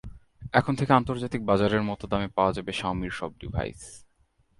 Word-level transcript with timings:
এখন 0.53 0.73
থেকে 0.75 0.91
আন্তর্জাতিক 0.93 1.41
বাজারের 1.45 1.83
মতো 1.89 2.03
দামে 2.11 2.29
পাওয়া 2.37 2.51
যাবে 2.53 2.71
শাওমির 2.71 3.13
সব 3.19 3.31
ডিভাইস। 3.41 3.81